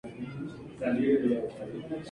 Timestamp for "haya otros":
1.29-1.69